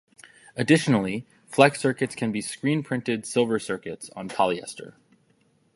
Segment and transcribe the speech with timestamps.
[0.55, 4.93] Additionally, flex circuits can be screen printed silver circuits on polyester.